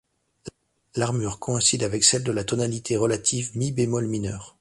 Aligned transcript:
L'armure 0.95 1.37
coïncide 1.37 1.83
avec 1.83 2.03
celle 2.03 2.23
de 2.23 2.31
la 2.31 2.43
tonalité 2.43 2.97
relative 2.97 3.55
mi 3.55 3.71
bémol 3.71 4.07
mineur. 4.07 4.49